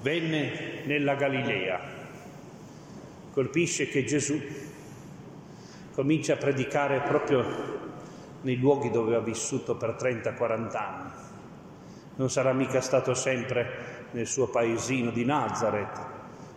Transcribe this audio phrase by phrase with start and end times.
[0.00, 1.80] venne nella Galilea.
[3.32, 4.40] Colpisce che Gesù
[5.92, 7.86] comincia a predicare proprio
[8.42, 11.10] nei luoghi dove ha vissuto per 30-40 anni.
[12.16, 16.06] Non sarà mica stato sempre nel suo paesino di Nazareth,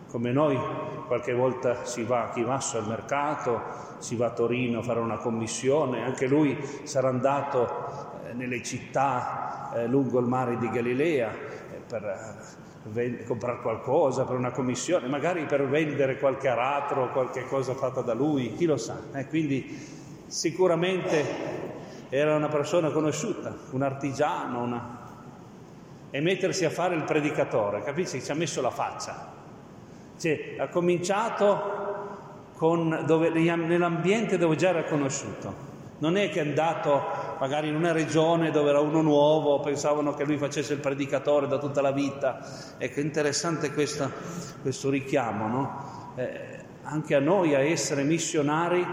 [0.07, 0.59] come noi
[1.07, 3.61] qualche volta si va, chi va al mercato,
[3.99, 9.71] si va a Torino a fare una commissione, anche lui sarà andato eh, nelle città
[9.73, 12.59] eh, lungo il mare di Galilea eh, per
[13.25, 18.55] comprare qualcosa per una commissione, magari per vendere qualche aratro, qualche cosa fatta da lui,
[18.55, 18.99] chi lo sa.
[19.13, 19.27] Eh?
[19.27, 19.77] Quindi
[20.25, 21.69] sicuramente
[22.09, 24.99] era una persona conosciuta, un artigiano, una...
[26.09, 28.21] e mettersi a fare il predicatore, capisci?
[28.21, 29.31] Ci ha messo la faccia.
[30.17, 31.79] Cioè, ha cominciato
[33.05, 35.69] dove, nell'ambiente dove già era conosciuto.
[35.99, 37.01] Non è che è andato
[37.41, 41.57] magari in una regione dove era uno nuovo, pensavano che lui facesse il predicatore da
[41.57, 42.39] tutta la vita.
[42.77, 44.11] Ecco, interessante questo,
[44.61, 46.13] questo richiamo, no?
[46.17, 48.85] eh, anche a noi a essere missionari,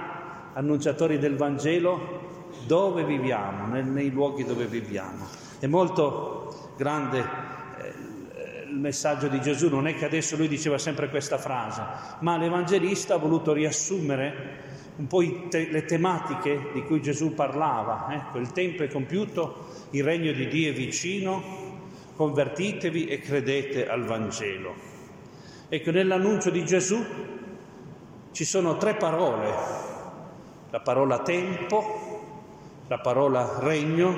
[0.54, 5.26] annunciatori del Vangelo, dove viviamo, nei, nei luoghi dove viviamo.
[5.58, 11.10] È molto grande eh, il messaggio di Gesù, non è che adesso lui diceva sempre
[11.10, 11.82] questa frase,
[12.20, 18.08] ma l'Evangelista ha voluto riassumere un po' te- le tematiche di cui Gesù parlava.
[18.10, 21.42] Ecco, il tempo è compiuto, il regno di Dio è vicino,
[22.16, 24.74] convertitevi e credete al Vangelo.
[25.68, 27.04] Ecco, nell'annuncio di Gesù
[28.32, 29.54] ci sono tre parole,
[30.70, 32.16] la parola tempo,
[32.88, 34.16] la parola regno,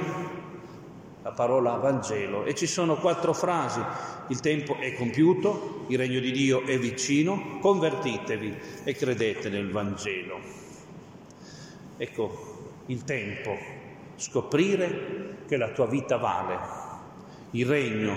[1.23, 3.81] la parola Vangelo e ci sono quattro frasi.
[4.29, 10.60] Il tempo è compiuto, il regno di Dio è vicino, convertitevi e credete nel Vangelo.
[12.03, 12.31] Ecco,
[12.87, 13.59] il tempo,
[14.17, 16.59] scoprire che la tua vita vale,
[17.51, 18.17] il regno,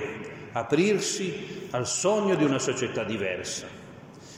[0.54, 3.68] aprirsi al sogno di una società diversa.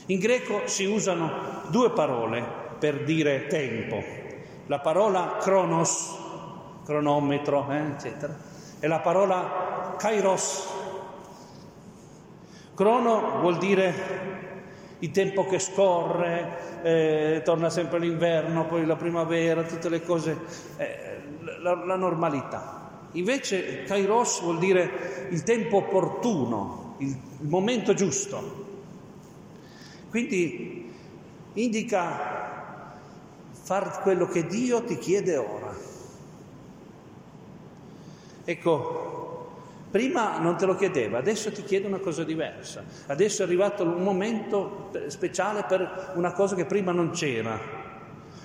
[0.06, 2.44] In greco si usano due parole
[2.80, 4.02] per dire tempo,
[4.66, 6.18] la parola cronos,
[6.84, 8.36] cronometro, eh, eccetera,
[8.80, 10.68] e la parola kairos.
[12.74, 14.55] Crono vuol dire
[15.00, 20.38] il tempo che scorre, eh, torna sempre l'inverno, poi la primavera, tutte le cose,
[20.78, 21.20] eh,
[21.60, 23.08] la, la, normalità.
[23.12, 28.64] Invece kairos vuol dire il tempo opportuno, il, il momento giusto.
[30.08, 30.92] Quindi
[31.54, 32.94] indica
[33.50, 35.74] far quello che Dio ti chiede ora.
[38.44, 39.25] Ecco,
[39.90, 42.84] prima non te lo chiedeva, adesso ti chiede una cosa diversa.
[43.06, 47.58] Adesso è arrivato un momento speciale per una cosa che prima non c'era.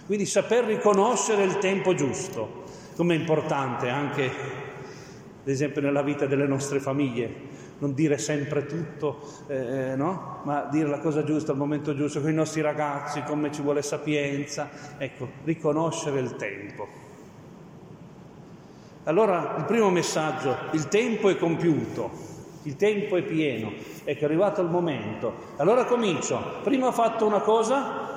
[0.05, 2.63] Quindi saper riconoscere il tempo giusto,
[2.95, 7.49] come è importante anche, ad esempio, nella vita delle nostre famiglie
[7.81, 10.41] non dire sempre tutto, eh, no?
[10.43, 13.81] ma dire la cosa giusta al momento giusto con i nostri ragazzi, come ci vuole
[13.81, 17.00] sapienza, ecco, riconoscere il tempo.
[19.05, 22.11] Allora il primo messaggio, il tempo è compiuto,
[22.63, 23.71] il tempo è pieno,
[24.03, 25.33] ecco è arrivato il momento.
[25.57, 28.09] Allora comincio, prima ho fatto una cosa,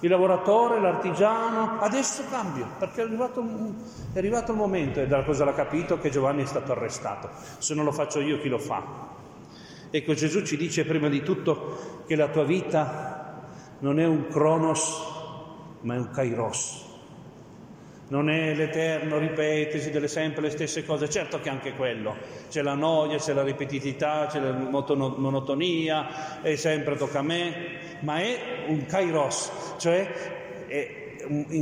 [0.00, 3.44] il lavoratore, l'artigiano, adesso cambio, perché è arrivato,
[4.14, 7.28] è arrivato il momento e dalla cosa l'ha capito che Giovanni è stato arrestato.
[7.58, 8.82] Se non lo faccio io, chi lo fa?
[9.90, 13.42] Ecco, Gesù ci dice prima di tutto che la tua vita
[13.80, 15.02] non è un cronos,
[15.80, 16.92] ma è un kairos.
[18.06, 22.14] Non è l'eterno ripetersi delle sempre le stesse cose, certo che anche quello,
[22.50, 27.54] c'è la noia, c'è la ripetitività, c'è la monotonia, è sempre tocca a me,
[28.00, 30.06] ma è un kairos, cioè
[30.66, 31.03] è,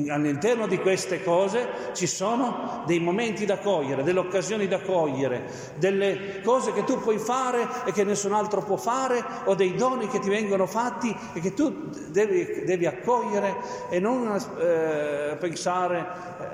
[0.08, 5.44] all'interno di queste cose ci sono dei momenti da cogliere, delle occasioni da cogliere,
[5.76, 10.08] delle cose che tu puoi fare e che nessun altro può fare, o dei doni
[10.08, 13.54] che ti vengono fatti e che tu devi, devi accogliere
[13.90, 16.06] e non eh, pensare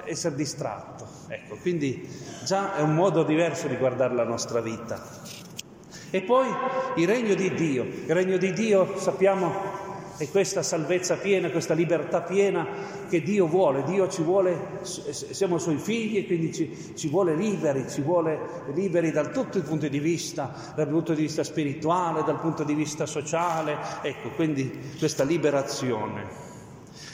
[0.04, 1.06] eh, essere distratto.
[1.28, 2.08] Ecco, quindi
[2.44, 5.00] già è un modo diverso di guardare la nostra vita.
[6.10, 6.48] E poi
[6.96, 7.84] il regno di Dio.
[7.84, 9.87] Il regno di Dio sappiamo
[10.18, 12.66] è questa salvezza piena, questa libertà piena
[13.08, 13.84] che Dio vuole.
[13.84, 19.12] Dio ci vuole, siamo suoi figli e quindi ci, ci vuole liberi, ci vuole liberi
[19.12, 23.06] da tutto il punto di vista, dal punto di vista spirituale, dal punto di vista
[23.06, 23.76] sociale.
[24.02, 26.26] Ecco, quindi questa liberazione.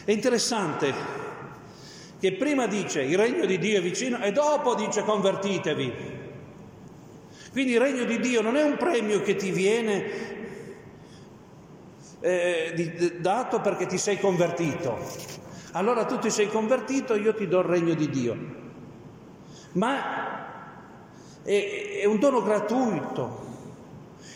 [0.05, 0.93] È interessante
[2.19, 5.93] che prima dice il regno di Dio è vicino e dopo dice convertitevi.
[7.53, 10.44] Quindi il regno di Dio non è un premio che ti viene
[12.25, 14.99] eh, di, dato perché ti sei convertito.
[15.73, 18.37] Allora tu ti sei convertito, io ti do il regno di Dio.
[19.73, 23.43] Ma è, è un dono gratuito,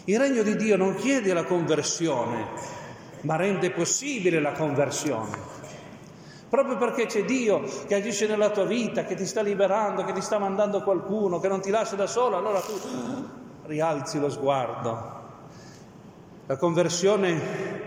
[0.04, 2.46] Il regno di Dio non chiede la conversione,
[3.22, 5.56] ma rende possibile la conversione.
[6.50, 10.20] Proprio perché c'è Dio che agisce nella tua vita, che ti sta liberando, che ti
[10.20, 12.78] sta mandando qualcuno, che non ti lascia da solo, allora tu
[13.64, 15.16] rialzi lo sguardo.
[16.46, 17.77] La conversione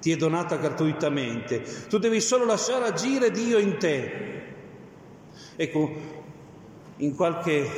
[0.00, 4.34] ti è donata gratuitamente, tu devi solo lasciare agire Dio in te.
[5.56, 5.90] Ecco,
[6.96, 7.70] in qualche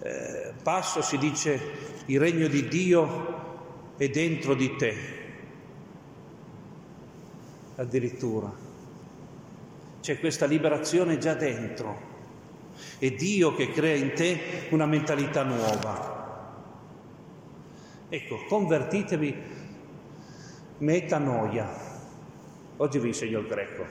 [0.00, 1.60] eh, passo si dice
[2.06, 3.42] il regno di Dio
[3.96, 4.94] è dentro di te,
[7.76, 8.52] addirittura.
[10.00, 12.12] C'è questa liberazione già dentro.
[12.98, 16.13] È Dio che crea in te una mentalità nuova.
[18.14, 19.36] Ecco, convertitevi
[20.78, 21.68] metanoia.
[22.76, 23.84] Oggi vi insegno il greco.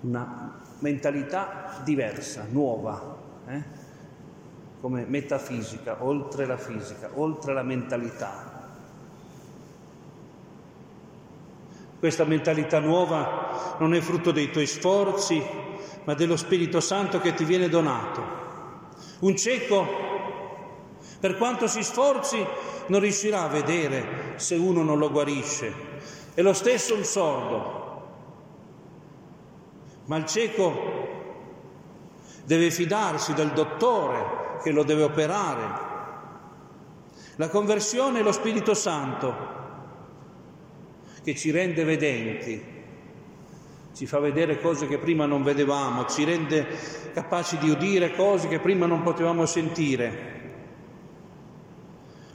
[0.00, 3.16] Una mentalità diversa, nuova,
[3.46, 3.62] eh?
[4.80, 8.72] come metafisica, oltre la fisica, oltre la mentalità.
[12.00, 15.40] Questa mentalità nuova non è frutto dei tuoi sforzi,
[16.02, 18.42] ma dello Spirito Santo che ti viene donato.
[19.20, 20.03] Un cieco,
[21.24, 22.46] per quanto si sforzi,
[22.88, 25.72] non riuscirà a vedere se uno non lo guarisce.
[26.34, 28.02] E lo stesso un sordo.
[30.04, 30.74] Ma il cieco
[32.44, 35.80] deve fidarsi del dottore che lo deve operare.
[37.36, 39.34] La conversione è lo Spirito Santo
[41.22, 42.62] che ci rende vedenti,
[43.94, 46.66] ci fa vedere cose che prima non vedevamo, ci rende
[47.14, 50.34] capaci di udire cose che prima non potevamo sentire.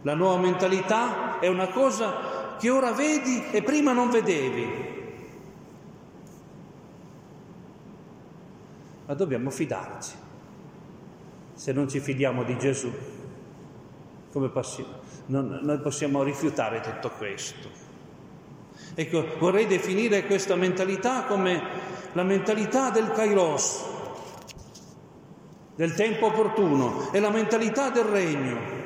[0.03, 4.87] La nuova mentalità è una cosa che ora vedi e prima non vedevi.
[9.05, 10.11] Ma dobbiamo fidarci.
[11.53, 12.91] Se non ci fidiamo di Gesù,
[14.31, 15.07] come possiamo?
[15.25, 17.67] Non, noi possiamo rifiutare tutto questo.
[18.95, 21.61] Ecco, vorrei definire questa mentalità come
[22.13, 23.85] la mentalità del kairos,
[25.75, 28.78] del tempo opportuno, è la mentalità del regno.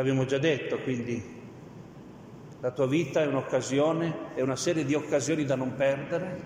[0.00, 1.22] L'abbiamo già detto, quindi
[2.60, 6.40] la tua vita è un'occasione, è una serie di occasioni da non perdere.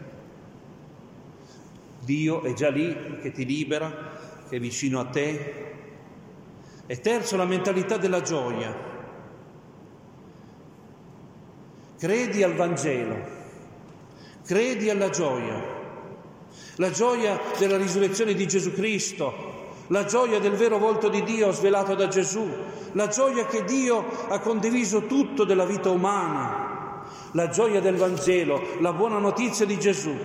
[2.00, 4.10] Dio è già lì che ti libera,
[4.48, 5.74] che è vicino a te.
[6.84, 8.76] E terzo, la mentalità della gioia.
[11.96, 13.16] Credi al Vangelo,
[14.44, 15.62] credi alla gioia,
[16.74, 19.53] la gioia della risurrezione di Gesù Cristo,
[19.88, 22.48] la gioia del vero volto di Dio svelato da Gesù,
[22.92, 28.92] la gioia che Dio ha condiviso tutto della vita umana, la gioia del Vangelo, la
[28.92, 30.16] buona notizia di Gesù.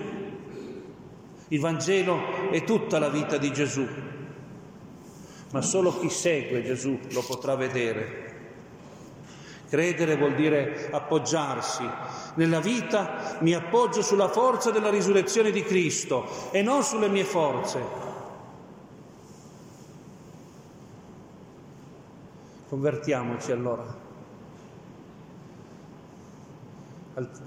[1.48, 3.86] Il Vangelo è tutta la vita di Gesù,
[5.50, 8.28] ma solo chi segue Gesù lo potrà vedere.
[9.68, 11.88] Credere vuol dire appoggiarsi.
[12.34, 18.09] Nella vita mi appoggio sulla forza della risurrezione di Cristo e non sulle mie forze.
[22.70, 23.84] Convertiamoci allora.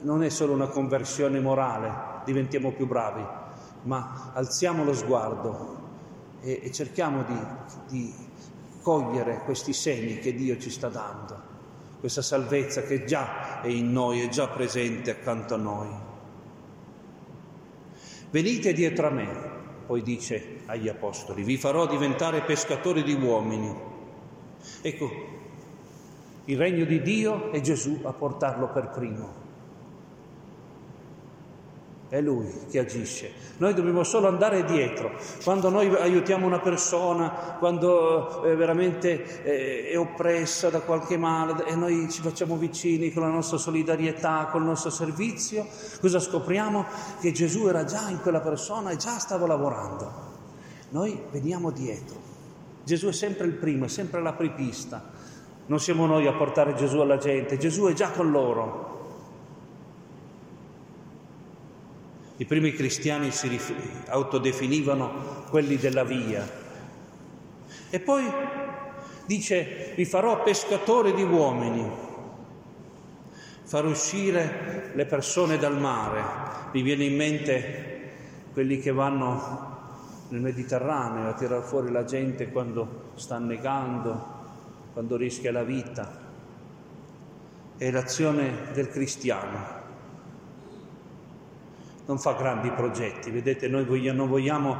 [0.01, 3.25] Non è solo una conversione morale, diventiamo più bravi,
[3.83, 5.77] ma alziamo lo sguardo
[6.41, 7.39] e, e cerchiamo di,
[7.87, 8.13] di
[8.81, 11.51] cogliere questi segni che Dio ci sta dando
[12.01, 15.87] questa salvezza che già è in noi, è già presente accanto a noi.
[18.29, 19.51] Venite dietro a me,
[19.87, 23.92] poi dice agli apostoli, vi farò diventare pescatori di uomini.
[24.81, 25.09] Ecco,
[26.45, 29.41] il regno di Dio è Gesù a portarlo per primo.
[32.09, 33.31] È Lui che agisce.
[33.57, 35.13] Noi dobbiamo solo andare dietro.
[35.43, 41.75] Quando noi aiutiamo una persona, quando eh, veramente eh, è oppressa da qualche male e
[41.75, 45.65] noi ci facciamo vicini con la nostra solidarietà, col nostro servizio,
[46.01, 46.85] cosa scopriamo?
[47.19, 50.11] Che Gesù era già in quella persona e già stava lavorando.
[50.89, 52.32] Noi veniamo dietro.
[52.83, 55.11] Gesù è sempre il primo, è sempre l'apripista.
[55.65, 58.91] Non siamo noi a portare Gesù alla gente, Gesù è già con loro.
[62.37, 63.59] I primi cristiani si
[64.07, 66.61] autodefinivano quelli della via.
[67.89, 68.25] E poi
[69.25, 71.89] dice, vi farò pescatore di uomini,
[73.63, 76.21] far uscire le persone dal mare.
[76.73, 78.11] Mi viene in mente
[78.51, 79.72] quelli che vanno
[80.33, 84.41] nel Mediterraneo a tirar fuori la gente quando sta annegando,
[84.91, 86.09] quando rischia la vita.
[87.77, 89.81] È l'azione del cristiano
[92.05, 93.31] non fa grandi progetti.
[93.31, 94.75] Vedete, noi vogliamo, non vogliamo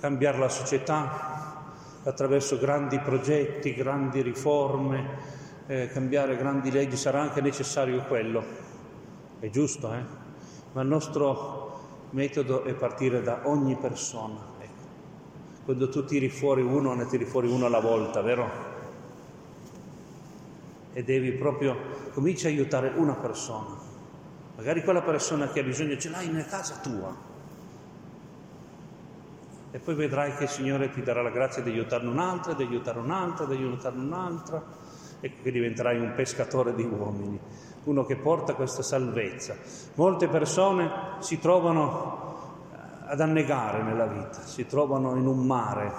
[0.00, 1.62] cambiare la società
[2.02, 5.08] attraverso grandi progetti, grandi riforme,
[5.66, 8.44] eh, cambiare grandi leggi, sarà anche necessario quello.
[9.38, 10.04] È giusto, eh?
[10.72, 14.55] Ma il nostro metodo è partire da ogni persona.
[15.66, 18.48] Quando tu tiri fuori uno, ne tiri fuori uno alla volta, vero?
[20.92, 21.76] E devi proprio,
[22.12, 23.74] cominci a aiutare una persona.
[24.54, 27.34] Magari quella persona che ha bisogno ce l'hai nella casa tua
[29.72, 33.00] e poi vedrai che il Signore ti darà la grazia di aiutarne un'altra, di aiutare
[33.00, 34.62] un'altra, di aiutarne un'altra,
[35.18, 37.38] ecco che diventerai un pescatore di uomini,
[37.84, 39.56] uno che porta questa salvezza.
[39.96, 42.35] Molte persone si trovano
[43.08, 45.92] ad annegare nella vita, si trovano in un mare.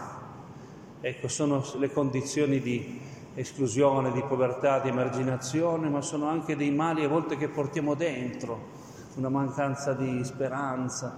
[1.00, 3.00] Ecco, sono le condizioni di
[3.34, 8.76] esclusione, di povertà, di emarginazione, ma sono anche dei mali a volte che portiamo dentro,
[9.16, 11.18] una mancanza di speranza,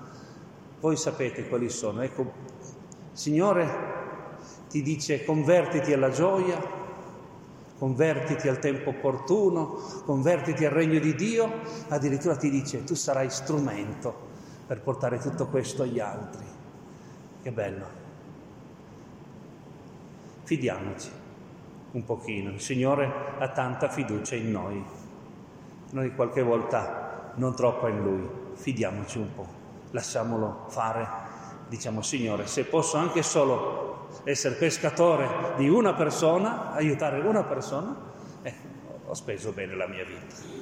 [0.79, 2.01] voi sapete quali sono.
[2.01, 2.31] Ecco,
[3.12, 3.98] Signore
[4.69, 6.62] ti dice convertiti alla gioia,
[7.79, 11.51] convertiti al tempo opportuno, convertiti al regno di Dio,
[11.88, 14.28] addirittura ti dice tu sarai strumento
[14.69, 16.45] per portare tutto questo agli altri.
[17.41, 17.85] Che bello.
[20.43, 21.09] Fidiamoci
[21.93, 24.85] un pochino, il Signore ha tanta fiducia in noi,
[25.89, 29.47] noi qualche volta non troppa in Lui, fidiamoci un po'
[29.89, 31.07] lasciamolo fare.
[31.67, 37.95] Diciamo, Signore, se posso anche solo essere pescatore di una persona, aiutare una persona,
[38.43, 38.53] eh,
[39.03, 40.59] ho speso bene la mia vita.